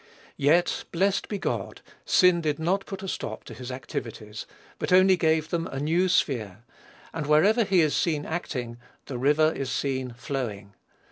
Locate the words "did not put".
2.41-3.03